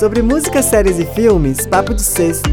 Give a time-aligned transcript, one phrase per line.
[0.00, 2.48] Sobre música, séries e filmes, papo de sexta.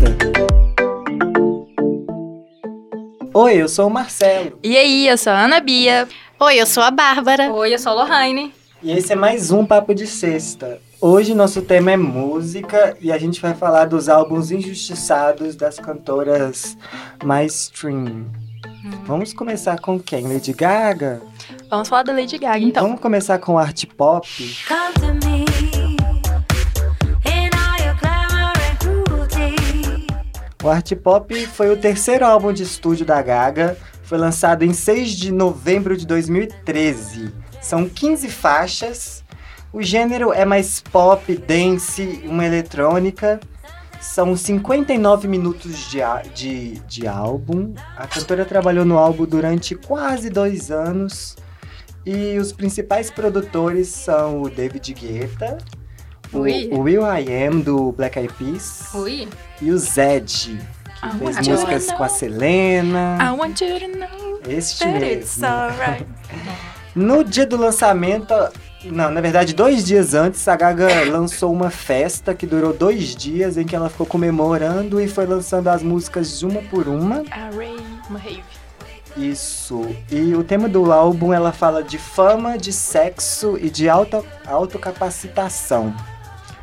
[3.33, 4.59] Oi, eu sou o Marcelo.
[4.61, 6.09] E aí, eu sou a Ana Bia.
[6.41, 7.49] Oi, eu sou a Bárbara.
[7.53, 8.53] Oi, eu sou a Lohane.
[8.83, 10.81] E esse é mais um Papo de Sexta.
[10.99, 16.77] Hoje nosso tema é música e a gente vai falar dos álbuns injustiçados das cantoras
[17.23, 18.25] mais stream.
[19.05, 20.27] Vamos começar com quem?
[20.27, 21.21] Lady Gaga?
[21.69, 22.83] Vamos falar da Lady Gaga, então.
[22.83, 24.27] Vamos começar com art pop.
[24.67, 25.46] Come to me
[30.63, 33.77] O art pop foi o terceiro álbum de estúdio da Gaga.
[34.01, 37.31] Foi lançado em 6 de novembro de 2013.
[37.61, 39.23] São 15 faixas.
[39.71, 43.39] O gênero é mais pop, dance, uma eletrônica.
[44.01, 45.99] São 59 minutos de,
[46.33, 47.75] de, de álbum.
[47.95, 51.35] A cantora trabalhou no álbum durante quase dois anos.
[52.03, 55.57] E os principais produtores são o David Guetta,
[56.33, 56.69] Ui.
[56.71, 59.27] o Will I Am do Black Eyed Peas Ui.
[59.61, 60.59] e o Zed,
[60.99, 62.09] que I fez músicas com a.
[62.09, 63.17] Selena.
[63.21, 65.55] I want you to know Este that it's mesmo.
[65.55, 66.05] alright.
[66.95, 68.33] No dia do lançamento,
[68.83, 73.55] não, na verdade, dois dias antes, a Gaga lançou uma festa que durou dois dias,
[73.55, 77.23] em que ela ficou comemorando e foi lançando as músicas uma por uma.
[77.29, 77.77] A Ray
[78.09, 78.41] Mahave.
[79.15, 79.87] Isso.
[80.11, 85.93] E o tema do álbum, ela fala de fama, de sexo e de auto, autocapacitação.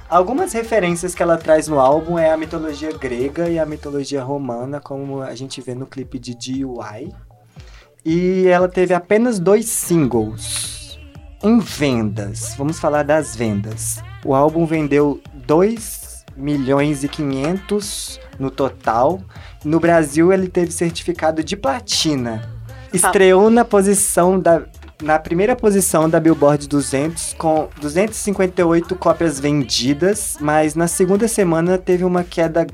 [0.08, 4.80] Algumas referências que ela traz no álbum é a mitologia grega e a mitologia romana,
[4.80, 7.12] como a gente vê no clipe de DUI.
[8.05, 10.98] E ela teve apenas dois singles.
[11.42, 14.02] Em vendas, vamos falar das vendas.
[14.24, 19.20] O álbum vendeu 2 milhões e 500 no total.
[19.64, 22.48] No Brasil, ele teve certificado de platina.
[22.92, 24.62] Estreou na posição da
[25.05, 32.05] na primeira posição da Billboard 200 com 258 cópias vendidas, mas na segunda semana teve
[32.05, 32.64] uma queda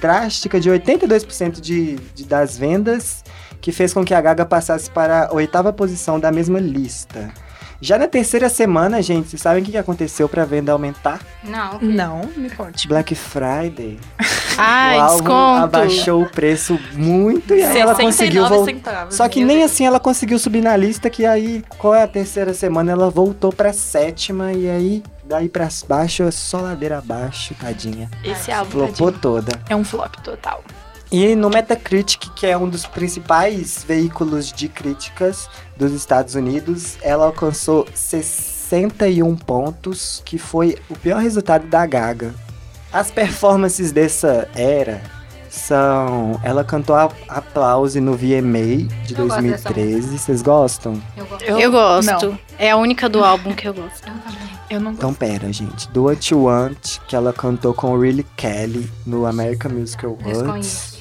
[0.00, 3.22] drástica de 82% de, de das vendas,
[3.60, 7.30] que fez com que a Gaga passasse para a oitava posição da mesma lista.
[7.80, 11.20] Já na terceira semana, gente, vocês sabem o que aconteceu para a venda aumentar?
[11.44, 11.78] Não.
[11.80, 12.88] Não, me conte.
[12.88, 13.98] Black Friday.
[14.58, 15.64] Ai, o álbum desconto.
[15.64, 18.72] abaixou o preço muito e aí ela conseguiu 69 voltar.
[18.72, 19.14] centavos.
[19.14, 19.70] Só que nem Deus.
[19.70, 23.52] assim ela conseguiu subir na lista, que aí, qual é a terceira semana, ela voltou
[23.52, 28.10] pra sétima, e aí, daí pra baixo, é só ladeira abaixo, tadinha.
[28.24, 29.52] Esse álbum Flopou tadinho, toda.
[29.68, 30.64] é um flop total.
[31.10, 37.26] E no Metacritic, que é um dos principais veículos de críticas dos Estados Unidos, ela
[37.26, 42.34] alcançou 61 pontos, que foi o pior resultado da Gaga.
[42.92, 45.00] As performances dessa era
[45.48, 46.40] são.
[46.42, 50.18] Ela cantou a Aplause no VMA de Eu gosto dessa 2013.
[50.18, 51.02] Vocês gostam?
[51.16, 51.44] Eu gosto.
[51.44, 52.26] Eu gosto.
[52.26, 54.06] Não, É a única do álbum que eu gosto.
[54.06, 54.48] Eu também.
[54.70, 55.88] eu não Então pera, gente.
[55.90, 60.95] Do What You Want, que ela cantou com o Really Kelly no American Musical Awards.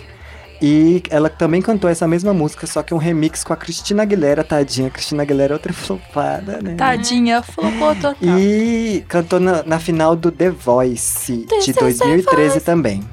[0.68, 4.44] E ela também cantou essa mesma música, só que um remix com a Cristina Aguilera,
[4.44, 4.90] tadinha.
[4.90, 6.74] Cristina Aguilera é outra flopada, né?
[6.74, 8.16] Tadinha, flopou total.
[8.24, 13.04] E cantou na, na final do The Voice This de is The 2013 também.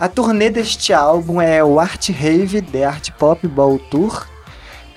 [0.00, 4.26] A turnê deste álbum é o Art Rave The Art Pop Ball Tour.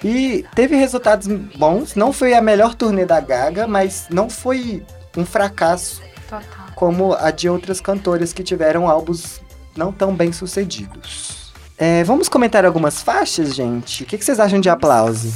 [0.01, 1.93] E teve resultados bons.
[1.93, 4.81] Não foi a melhor turnê da Gaga, mas não foi
[5.17, 6.67] um fracasso Total.
[6.73, 9.41] como a de outras cantoras que tiveram álbuns
[9.75, 11.34] não tão bem sucedidos.
[11.77, 14.03] É, vamos comentar algumas faixas, gente?
[14.03, 15.33] O que, que vocês acham de aplauso?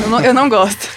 [0.00, 0.88] Eu não, eu não gosto.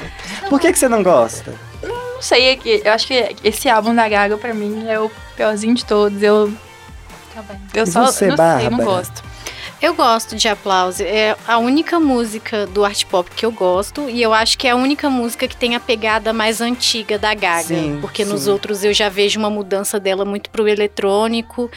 [0.47, 1.55] Por que, que você não gosta?
[1.81, 5.73] Não sei, é eu acho que esse álbum da Gaga, pra mim, é o piorzinho
[5.73, 6.21] de todos.
[6.21, 6.53] Eu,
[7.73, 9.23] eu só você, não sei, não gosto.
[9.81, 11.03] Eu gosto de Aplause.
[11.03, 14.09] É a única música do art pop que eu gosto.
[14.09, 17.33] E eu acho que é a única música que tem a pegada mais antiga da
[17.33, 17.63] Gaga.
[17.63, 18.51] Sim, porque nos sim.
[18.51, 21.69] outros eu já vejo uma mudança dela muito pro eletrônico.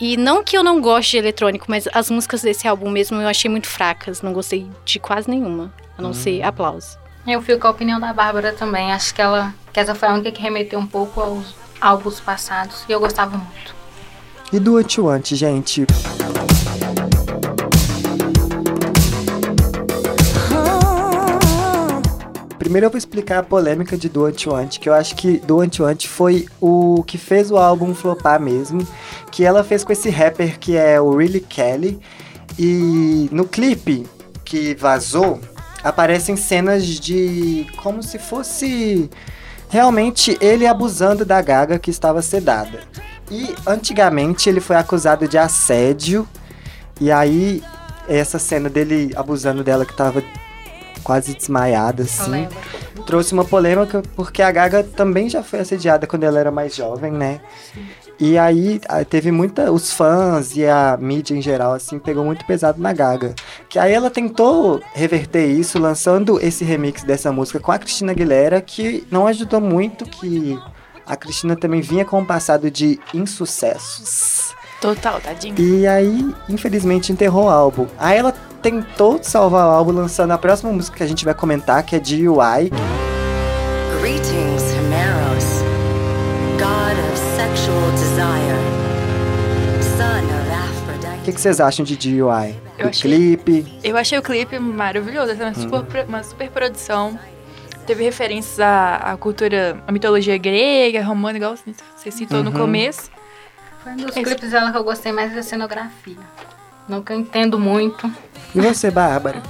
[0.00, 3.28] E não que eu não goste de eletrônico, mas as músicas desse álbum mesmo eu
[3.28, 4.22] achei muito fracas.
[4.22, 5.72] Não gostei de quase nenhuma.
[5.96, 6.98] A não ser Aplause.
[7.26, 8.92] Eu fico com a opinião da Bárbara também.
[8.92, 12.84] Acho que ela que essa foi a única que remeteu um pouco aos álbuns passados.
[12.88, 13.74] E eu gostava muito.
[14.52, 15.86] E do What You Want, gente?
[22.64, 25.58] Primeiro eu vou explicar a polêmica de Do What You que eu acho que Do
[25.58, 28.88] What You foi o que fez o álbum flopar mesmo,
[29.30, 32.00] que ela fez com esse rapper que é o Really Kelly,
[32.58, 34.06] e no clipe
[34.46, 35.42] que vazou,
[35.82, 39.10] aparecem cenas de como se fosse
[39.68, 42.80] realmente ele abusando da Gaga que estava sedada.
[43.30, 46.26] E antigamente ele foi acusado de assédio,
[46.98, 47.62] e aí
[48.08, 50.22] essa cena dele abusando dela que estava
[51.04, 52.48] quase desmaiada, assim.
[53.06, 57.12] Trouxe uma polêmica porque a Gaga também já foi assediada quando ela era mais jovem,
[57.12, 57.40] né?
[58.18, 58.80] E aí
[59.10, 59.70] teve muita.
[59.70, 63.34] Os fãs e a mídia em geral, assim, pegou muito pesado na Gaga.
[63.68, 68.60] Que aí ela tentou reverter isso, lançando esse remix dessa música com a Cristina Aguilera,
[68.60, 70.58] que não ajudou muito, que
[71.04, 74.54] a Cristina também vinha com um passado de insucessos.
[74.80, 75.54] Total, tadinho.
[75.58, 77.86] E aí, infelizmente, enterrou o álbum.
[77.98, 78.32] Aí ela
[78.74, 81.98] tentou salvar o álbum lançando a próxima música que a gente vai comentar, que é
[81.98, 82.70] de UI.
[84.00, 85.44] Greetings, Himeros,
[86.56, 88.56] god of sexual desire,
[89.82, 91.24] son of O Aphrodite.
[91.26, 92.54] que, que vocês acham de DUI?
[92.78, 93.80] Eu o achei- clipe?
[93.84, 97.18] Eu achei o clipe maravilhoso, é uma, super, pro- uma super produção.
[97.86, 102.56] Teve referências à, à cultura, à mitologia grega, romana, igual você citou no Uhum.
[102.60, 103.10] começo.
[103.82, 106.16] Foi um dos Esse- clipes dela que eu gostei mais da cenografia.
[106.88, 108.10] Nunca entendo muito.
[108.54, 109.42] E você, Bárbara?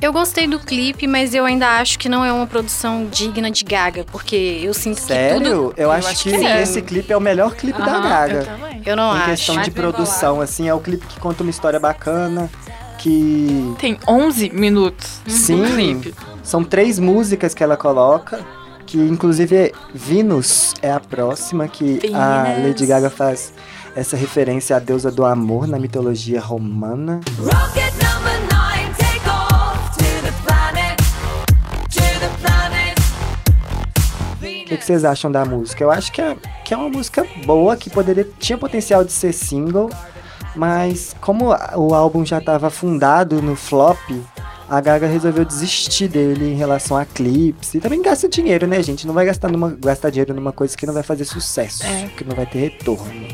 [0.00, 3.62] Eu gostei do clipe, mas eu ainda acho que não é uma produção digna de
[3.64, 5.08] Gaga, porque eu sinto que tudo.
[5.14, 5.74] Sério?
[5.76, 8.34] Eu, acho, acho que, que esse clipe é o melhor clipe da Aham, Gaga.
[8.34, 8.82] Eu também.
[8.86, 9.30] Eu não Em acho.
[9.30, 12.48] questão Mais de produção, assim, é o clipe que conta uma história bacana,
[12.98, 13.74] que...
[13.78, 16.14] Tem 11 minutos Sim, clipe.
[16.42, 18.40] são três músicas que ela coloca,
[18.86, 22.68] que inclusive é Venus é a próxima, que a Venus.
[22.68, 23.52] Lady Gaga faz
[23.94, 27.20] essa referência à deusa do amor na mitologia romana.
[27.38, 30.96] Rocket number nine, take off to the planet,
[31.90, 32.98] to the planet.
[34.40, 35.82] O que, que vocês acham da música?
[35.82, 39.32] Eu acho que é, que é uma música boa, que poderia tinha potencial de ser
[39.32, 39.90] single,
[40.54, 43.98] mas como o álbum já estava fundado no flop,
[44.68, 47.74] a Gaga resolveu desistir dele em relação a clipes.
[47.74, 49.04] E também gasta dinheiro, né, gente?
[49.04, 52.08] Não vai gastar, numa, gastar dinheiro numa coisa que não vai fazer sucesso, É.
[52.16, 53.26] que não vai ter retorno.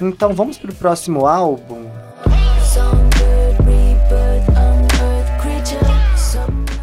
[0.00, 1.86] Então vamos pro próximo álbum.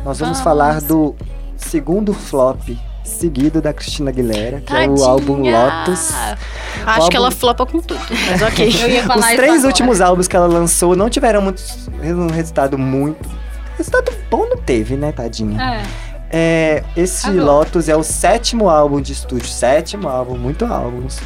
[0.04, 1.16] Nós vamos falar do
[1.58, 2.70] segundo flop
[3.04, 5.66] seguido da Cristina Aguilera, que é o álbum Tadinha!
[5.66, 6.12] Lotus.
[6.12, 6.38] Acho
[6.86, 8.00] álbum- que ela flopa com tudo.
[8.30, 8.70] Mas ok.
[9.18, 11.62] Os três últimos álbuns que ela lançou não tiveram muito,
[12.04, 13.28] um resultado muito.
[13.78, 15.62] Resultado bom não teve, né, tadinha?
[15.62, 15.84] É.
[16.32, 17.44] É, esse Agora.
[17.44, 21.20] Lotus é o sétimo álbum de estúdio, sétimo álbum, muito álbuns.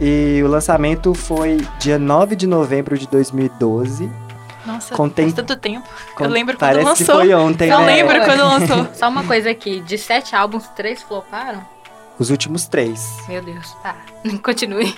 [0.00, 4.10] E o lançamento foi dia 9 de novembro de 2012.
[4.66, 5.88] Nossa, Contém- faz tanto tempo.
[6.14, 7.06] Com- Eu lembro quando Parece lançou.
[7.06, 7.86] que foi ontem, Eu né?
[7.86, 8.88] lembro quando lançou.
[8.94, 11.62] Só uma coisa aqui, de sete álbuns, três floparam?
[12.18, 13.16] Os últimos três.
[13.28, 13.96] Meu Deus, tá.
[14.42, 14.94] Continue.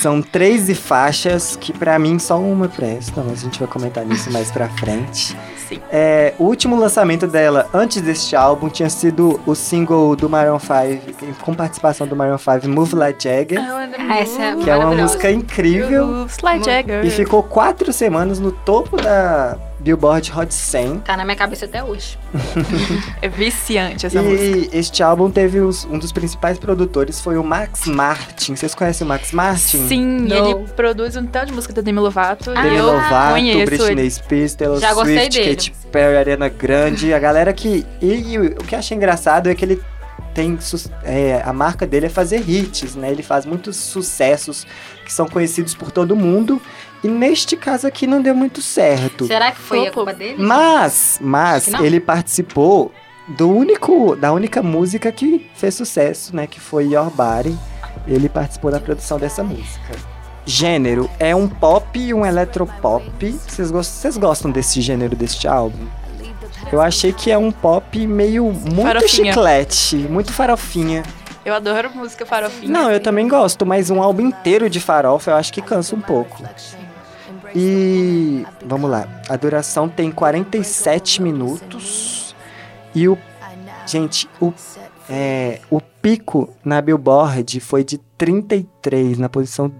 [0.00, 4.30] São 13 faixas que pra mim só uma presta, mas a gente vai comentar nisso
[4.32, 5.36] mais pra frente.
[5.68, 5.80] Sim.
[5.90, 11.34] É, o último lançamento dela antes deste álbum tinha sido o single do Maroon 5,
[11.44, 15.30] com participação do Maroon 5, Move Like Jagger, Ah, essa é que é uma música
[15.30, 17.04] incrível Slide Jagger.
[17.04, 20.98] e ficou quatro semanas no topo da Billboard Hot 100.
[21.00, 22.18] Tá na minha cabeça até hoje.
[23.22, 24.42] É viciante essa música.
[24.44, 28.54] E este álbum teve os- um dos principais produtores foi o Max Martin.
[28.56, 29.86] Vocês conhecem o Max Martin?
[29.88, 30.34] Sim, No.
[30.34, 32.50] ele produz um tanto de música da Demi Lovato.
[32.54, 34.10] Ah, Demi e eu Lovato, conheço Britney ele.
[34.10, 35.50] Spears, Taylor Já Swift, dele.
[35.56, 37.84] Katy Perry, Ariana Grande, a galera que...
[38.00, 39.80] E, e o que eu achei engraçado é que ele
[40.34, 40.58] tem...
[41.04, 43.10] é, a marca dele é fazer hits, né?
[43.10, 44.66] Ele faz muitos sucessos
[45.04, 46.60] que são conhecidos por todo mundo.
[47.02, 49.26] E neste caso aqui não deu muito certo.
[49.26, 50.36] Será que foi a culpa dele?
[50.38, 52.92] Mas, mas, ele participou
[53.28, 56.46] do único, da única música que fez sucesso, né?
[56.46, 57.56] Que foi Your Body.
[58.06, 59.94] Ele participou da produção dessa música.
[60.44, 63.30] Gênero é um pop e um eletropop.
[63.46, 65.86] Vocês gostam, vocês gostam desse gênero deste álbum?
[66.72, 69.32] Eu achei que é um pop meio muito Farofinha.
[69.32, 71.02] chiclete, muito farofinha.
[71.44, 72.70] Eu adoro música farofinha.
[72.70, 76.00] Não, eu também gosto, mas um álbum inteiro de farofa eu acho que cansa um
[76.00, 76.42] pouco.
[77.54, 82.34] E vamos lá, a duração tem 47 minutos
[82.94, 83.18] e o
[83.86, 84.52] gente, o
[85.12, 89.72] é, o pico na Billboard foi de 33 na posição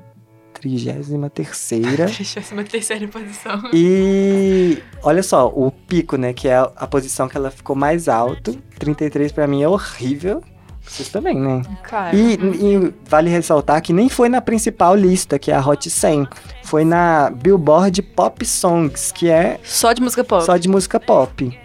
[0.60, 1.96] 33ª.
[1.96, 3.62] Décima terceira posição.
[3.72, 8.60] E olha só, o pico, né, que é a, posição que ela ficou mais alto,
[8.78, 10.42] 33 pra mim é horrível.
[10.90, 11.62] Vocês também, né?
[11.84, 12.16] Claro.
[12.16, 16.26] E, e vale ressaltar que nem foi na principal lista, que é a Hot 100.
[16.64, 20.44] Foi na Billboard Pop Songs, que é Só de música pop.
[20.44, 21.59] só de música pop.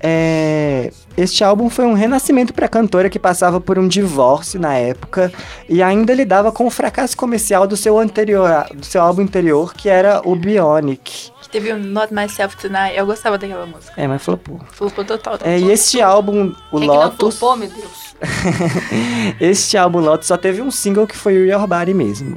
[0.00, 4.74] É, este álbum foi um renascimento para a cantora que passava por um divórcio na
[4.74, 5.32] época
[5.68, 9.88] e ainda lidava com o fracasso comercial do seu anterior, do seu álbum anterior, que
[9.88, 11.30] era o Bionic.
[11.42, 12.96] Que teve o Not Myself Tonight.
[12.96, 13.92] Eu gostava daquela música.
[13.96, 14.60] É, mas flopou.
[14.72, 15.38] Flopou total.
[15.42, 18.14] É, e este álbum, o Quem que não Lotus, flopou, meu Deus?
[19.40, 22.36] este álbum Lotus só teve um single que foi o Your Body mesmo.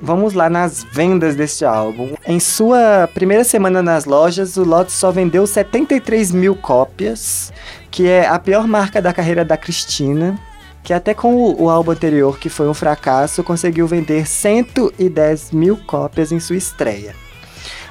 [0.00, 2.14] Vamos lá nas vendas deste álbum.
[2.26, 7.52] Em sua primeira semana nas lojas, o Lotus só vendeu 73 mil cópias,
[7.90, 10.38] que é a pior marca da carreira da Cristina,
[10.82, 15.76] que até com o, o álbum anterior, que foi um fracasso, conseguiu vender 110 mil
[15.78, 17.14] cópias em sua estreia.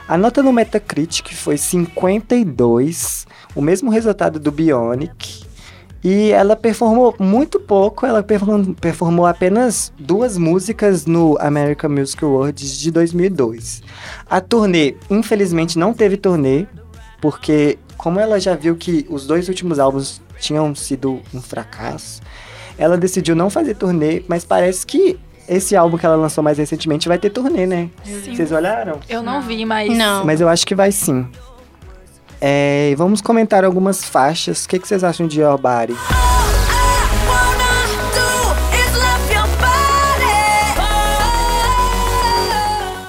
[0.08, 5.35] A nota no Metacritic foi 52, o mesmo resultado do Bionic.
[6.08, 12.78] E ela performou muito pouco, ela perform- performou apenas duas músicas no American Music Awards
[12.78, 13.82] de 2002.
[14.30, 16.68] A turnê, infelizmente, não teve turnê,
[17.20, 22.22] porque como ela já viu que os dois últimos álbuns tinham sido um fracasso,
[22.78, 25.18] ela decidiu não fazer turnê, mas parece que
[25.50, 27.90] esse álbum que ela lançou mais recentemente vai ter turnê, né?
[28.04, 28.36] Sim.
[28.36, 29.00] Vocês olharam?
[29.10, 29.92] Eu não vi, mas.
[29.98, 30.24] Não.
[30.24, 31.26] Mas eu acho que vai sim.
[32.48, 34.66] É, vamos comentar algumas faixas.
[34.66, 35.96] O que, que vocês acham de Your Body?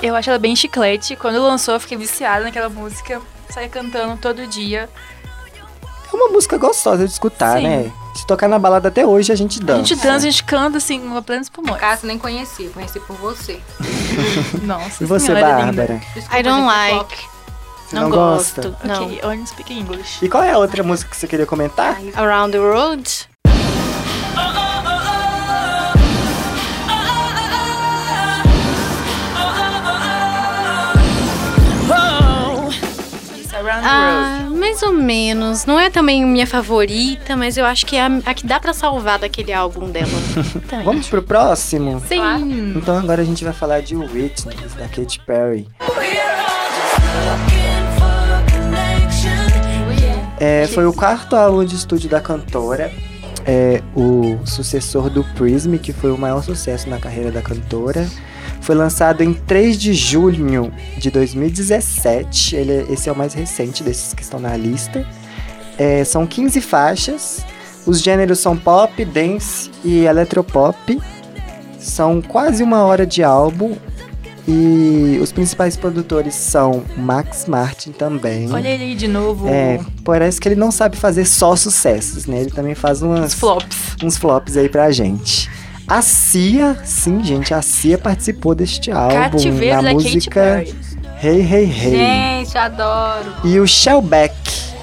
[0.02, 1.16] Eu acho ela bem chiclete.
[1.16, 3.20] Quando lançou, eu fiquei viciada naquela música.
[3.50, 4.88] Saía cantando todo dia.
[6.12, 7.64] É uma música gostosa de escutar, Sim.
[7.68, 7.92] né?
[8.14, 9.84] Se tocar na balada até hoje, a gente A dança.
[9.84, 11.80] gente dança, a gente canta assim, a plenos No pulmões.
[11.80, 12.70] caso, nem conheci.
[12.72, 13.60] Conheci por você.
[14.62, 15.52] Nossa, E você, senhora, é.
[15.64, 16.00] Bárbara?
[16.14, 17.35] Desculpa, I don't like.
[17.86, 18.62] Você não, não gosto.
[18.62, 18.86] gosta?
[18.86, 19.04] Não.
[19.04, 20.24] Ok, only speak English.
[20.24, 22.00] E qual é a outra música que você queria comentar?
[22.16, 23.28] Around the Road.
[33.68, 35.64] Ah, mais ou menos.
[35.64, 38.72] Não é também minha favorita, mas eu acho que é a, a que dá pra
[38.72, 40.08] salvar daquele álbum dela.
[40.84, 42.02] Vamos pro próximo?
[42.08, 42.74] Sim.
[42.76, 45.68] Então agora a gente vai falar de Witness, da Katy Perry.
[50.38, 52.92] É, foi o quarto álbum de estúdio da cantora.
[53.44, 58.06] É o sucessor do Prism, que foi o maior sucesso na carreira da cantora.
[58.60, 62.56] Foi lançado em 3 de junho de 2017.
[62.56, 65.06] Ele, é- esse é o mais recente desses que estão na lista.
[65.78, 67.44] É, são 15 faixas.
[67.86, 71.00] Os gêneros são pop, dance e eletropop.
[71.78, 73.76] São quase uma hora de álbum.
[74.48, 78.50] E os principais produtores são Max Martin também.
[78.52, 79.48] Olha ele aí de novo.
[79.48, 82.42] É, parece que ele não sabe fazer só sucessos, né?
[82.42, 83.76] Ele também faz umas, Os flops.
[84.02, 85.50] uns flops aí pra gente.
[85.88, 90.64] A Cia, sim, gente, a Cia participou deste álbum Cativeiro na da Katy música.
[91.22, 91.90] Hey Hey Hey.
[92.44, 93.32] Gente, adoro.
[93.44, 94.34] E o Shellback,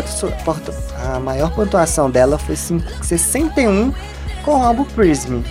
[1.14, 3.94] a maior pontuação dela foi cin- 61
[4.44, 5.42] com o álbum Prism.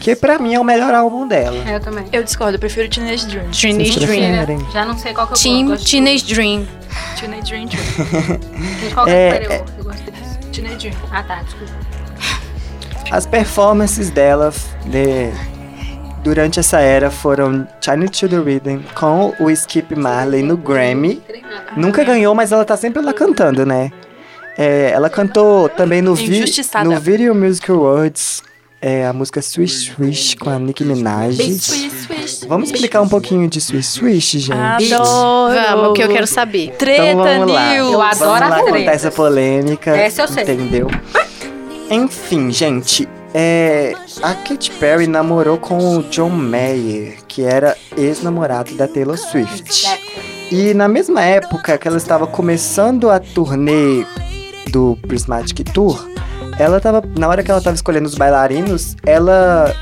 [0.00, 1.56] Que pra mim é o melhor álbum dela.
[1.68, 2.04] Eu também.
[2.12, 3.50] Eu discordo, eu prefiro Teenage Dream.
[3.50, 4.70] Teenage Dream.
[4.72, 5.86] Já não sei qual que eu Team gosto.
[5.90, 6.66] Teenage Dream.
[7.18, 7.68] Teenage Dream.
[8.94, 9.64] Qual que É, é?
[9.78, 10.38] Eu gosto disso.
[10.52, 10.94] Teenage Dream.
[11.12, 11.72] Ah, tá, desculpa.
[13.12, 14.52] As performances dela
[14.86, 15.30] de-
[16.22, 21.22] durante essa era foram China to the Rhythm com o Skip Marley no Grammy.
[21.76, 23.90] Nunca ganhou, mas ela tá sempre lá cantando, né?
[24.56, 26.44] É, ela cantou também no, vi
[26.84, 28.42] no Video Music Awards
[28.80, 31.36] é, a música Swish Swish com a Nicki Minaj.
[31.36, 32.46] Swish, swish.
[32.48, 34.94] Vamos explicar um pouquinho de Swish Swish, gente?
[34.94, 35.54] Adoro.
[35.54, 36.72] Vamos, que eu quero saber.
[36.78, 37.74] Treta Então vamos lá.
[37.74, 37.92] News.
[37.92, 39.90] Eu adoro Vamos lá contar essa polêmica.
[39.96, 40.44] Essa eu sei.
[40.44, 40.88] Entendeu?
[41.90, 43.08] Enfim, gente.
[43.34, 49.86] É, a Katy Perry namorou com o John Mayer, que era ex-namorado da Taylor Swift.
[50.50, 54.04] E na mesma época que ela estava começando a turnê
[54.72, 56.04] do Prismatic Tour,
[56.58, 57.02] ela tava.
[57.18, 59.74] Na hora que ela tava escolhendo os bailarinos, ela.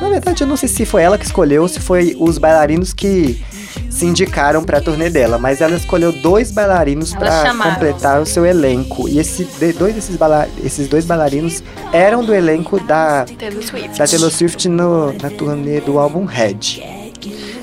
[0.00, 2.92] Na verdade, eu não sei se foi ela que escolheu ou se foi os bailarinos
[2.92, 3.42] que
[3.88, 7.72] se indicaram pra turnê dela, mas ela escolheu dois bailarinos chamaram.
[7.74, 9.08] completar o seu elenco.
[9.08, 9.44] E esse,
[9.78, 11.62] dois desses bala- esses dois bailarinos
[11.92, 13.98] eram do elenco da Taylor Swift.
[13.98, 16.82] da Taylor Swift no- na turnê do álbum Red.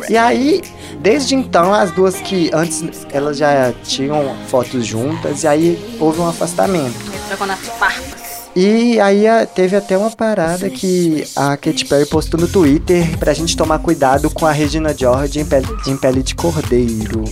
[0.09, 0.61] E aí,
[1.01, 6.27] desde então, as duas que antes elas já tinham fotos juntas, e aí houve um
[6.27, 6.95] afastamento.
[7.27, 8.16] Trocou nas farpas.
[8.59, 9.23] E aí
[9.53, 14.31] teve até uma parada que a Katy Perry postou no Twitter pra gente tomar cuidado
[14.31, 17.23] com a Regina George em pele, em pele de cordeiro.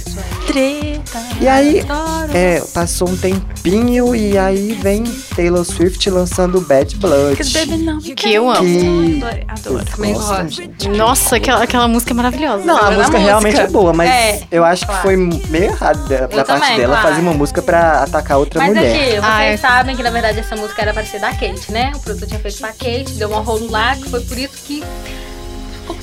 [0.47, 1.19] Treta.
[1.41, 1.83] E aí,
[2.33, 5.03] é, passou um tempinho e aí vem
[5.35, 7.37] Taylor Swift lançando Bad Blood.
[8.15, 8.61] Que eu amo.
[8.63, 9.85] Que Adoro.
[9.85, 10.61] Também gosto.
[10.95, 12.63] Nossa, aquela, aquela música é maravilhosa.
[12.63, 13.69] Não, a Pela música realmente música.
[13.69, 15.01] é boa, mas É, eu acho que claro.
[15.03, 17.09] foi meio errado da, da parte também, dela claro.
[17.09, 18.91] fazer uma música pra atacar outra Mas mulher.
[18.95, 19.57] aqui, vocês Ai.
[19.57, 21.91] sabem que na verdade essa música era pra ser da Kate, né?
[21.95, 24.83] O produtor tinha feito pra Kate, deu uma rolo lá, que foi por isso que.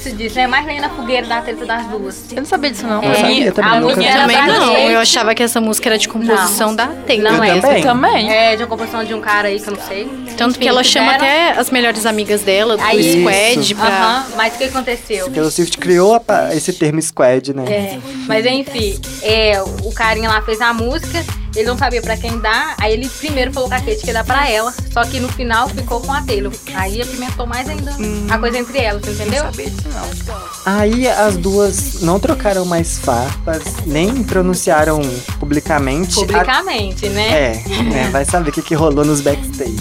[0.02, 0.48] Se diz, né?
[0.48, 2.24] Mais nem na fogueira da treta das duas.
[2.32, 3.02] Eu não sabia disso, não.
[3.02, 6.74] Eu sabia também, a música Também não, eu achava que essa música era de composição
[6.74, 7.32] da Taylor.
[7.32, 7.60] Não Eu é.
[7.60, 7.82] também.
[7.82, 8.32] Também.
[8.32, 10.08] É, de uma composição de um cara aí que eu não sei.
[10.36, 13.86] Tanto que ela chama até as melhores amigas dela, do Aí- Squad, pra...
[13.86, 15.30] Aham, mas o que aconteceu?
[15.30, 17.64] Taylor Swift criou a esse termo squad, né?
[17.68, 22.38] É, mas enfim, é, o carinha lá fez a música, ele não sabia pra quem
[22.38, 25.20] dar, aí ele primeiro falou com a Kate que ia dar pra ela, só que
[25.20, 26.52] no final ficou com a Taylor.
[26.74, 27.94] Aí apimentou mais ainda
[28.30, 29.44] a coisa entre elas, entendeu?
[29.44, 30.42] Não sabia disso, não.
[30.64, 35.00] Aí as duas não trocaram mais farpas, nem pronunciaram
[35.38, 36.12] publicamente.
[36.18, 37.28] a- Publicamente, né?
[37.52, 39.76] É, né, vai saber o que, que rolou nos backstage.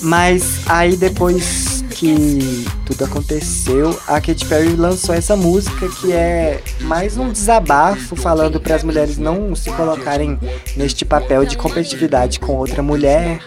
[0.00, 7.16] Mas aí depois que tudo aconteceu, a Katy Perry lançou essa música que é mais
[7.16, 10.38] um desabafo falando para as mulheres não se colocarem
[10.76, 13.40] neste papel de competitividade com outra mulher.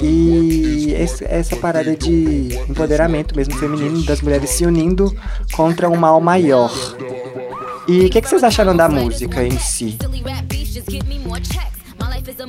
[0.00, 5.14] E essa parada de empoderamento mesmo feminino das mulheres se unindo
[5.52, 6.72] contra um mal maior.
[7.86, 9.98] E o que, que vocês acharam da música em si?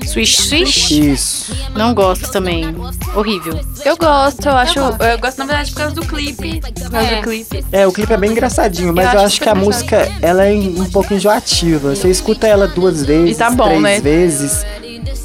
[0.05, 0.91] Swish Swish?
[0.91, 1.53] Isso.
[1.75, 2.75] Não gosto também.
[3.15, 3.59] Horrível.
[3.83, 4.79] Eu gosto, eu acho.
[4.79, 6.61] Eu gosto, na verdade, por causa do clipe.
[6.61, 7.15] Por causa É.
[7.17, 7.65] do clipe.
[7.71, 10.11] É, o clipe é bem engraçadinho, mas Eu eu, acho acho que super a música
[10.21, 11.95] ela é um pouco enjoativa.
[11.95, 13.99] Você escuta ela duas vezes, E tá bom, três né?
[13.99, 14.65] vezes,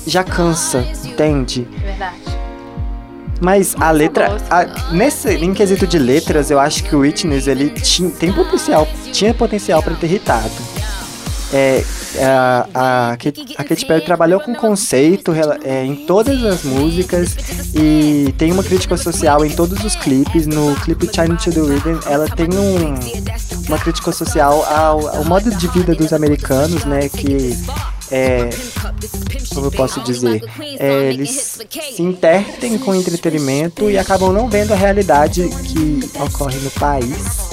[0.06, 1.66] já cansa, entende?
[1.82, 2.16] Verdade.
[3.42, 7.70] Mas a letra, a- nesse em quesito de letras, eu acho que o Witness ele
[7.70, 10.50] tinha, tem potencial, tinha potencial para ter irritado.
[11.52, 11.84] É,
[12.20, 15.32] a, a, a Katy Perry trabalhou com conceito
[15.64, 17.36] é, em todas as músicas
[17.74, 20.46] e tem uma crítica social em todos os clipes.
[20.46, 22.94] No clipe China to the Rhythm, ela tem um,
[23.66, 27.08] uma crítica social ao, ao modo de vida dos americanos, né?
[27.08, 27.56] Que
[28.12, 28.50] é,
[29.54, 30.42] como eu posso dizer,
[30.78, 31.60] é, eles
[31.94, 37.49] se intertem com entretenimento e acabam não vendo a realidade que ocorre no país.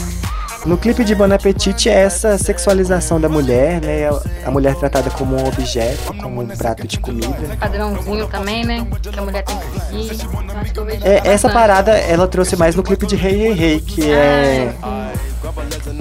[0.68, 4.10] No clipe de Bon Appetit é essa sexualização da mulher, né?
[4.46, 7.56] A mulher tratada como um objeto, como um prato de comida.
[7.58, 8.86] Padrãozinho também, né?
[9.02, 10.28] Que a mulher tem que seguir.
[10.70, 14.74] Então, É, essa parada ela trouxe mais no clipe de Hey Hey Hey, que é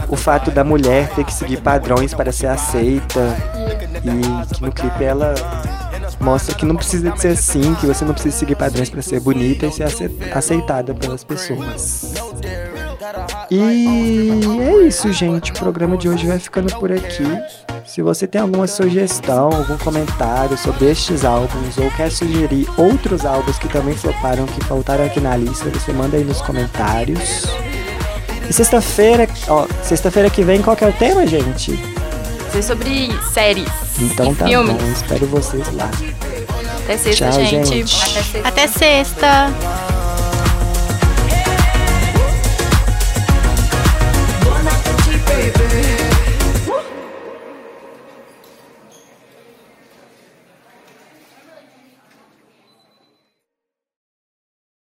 [0.08, 3.36] o fato da mulher ter que seguir padrões para ser aceita
[4.04, 5.34] e que no clipe ela
[6.20, 9.20] mostra que não precisa de ser assim, que você não precisa seguir padrões para ser
[9.20, 12.14] bonita e ser ace- aceitada pelas pessoas.
[13.50, 15.52] E é isso, gente.
[15.52, 17.24] O programa de hoje vai ficando por aqui.
[17.84, 23.58] Se você tem alguma sugestão, algum comentário sobre estes álbuns ou quer sugerir outros álbuns
[23.58, 27.44] que também floparam, que faltaram aqui na lista, você manda aí nos comentários.
[28.48, 31.76] E sexta-feira, ó, sexta-feira que vem, qual que é o tema, gente?
[32.46, 33.68] Dizer sobre séries.
[34.00, 34.76] Então tá filmes.
[34.76, 35.90] bom, espero vocês lá.
[36.84, 37.68] Até sexta, Tchau, gente.
[37.68, 37.96] gente.
[38.02, 38.48] Até sexta.
[38.48, 40.05] Até sexta.